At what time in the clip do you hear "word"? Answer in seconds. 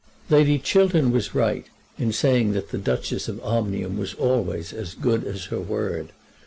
5.59-6.11